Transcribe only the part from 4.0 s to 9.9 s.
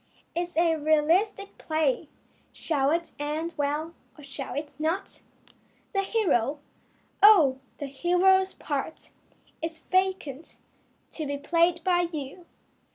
or shall it not? The hero? Oh, the hero's part Is